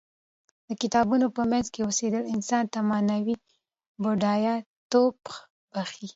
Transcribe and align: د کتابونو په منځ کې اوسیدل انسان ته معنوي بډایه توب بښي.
د 0.67 0.69
کتابونو 0.81 1.27
په 1.35 1.41
منځ 1.51 1.65
کې 1.73 1.81
اوسیدل 1.87 2.23
انسان 2.35 2.63
ته 2.73 2.79
معنوي 2.89 3.35
بډایه 4.03 4.55
توب 4.91 5.15
بښي. 5.73 6.07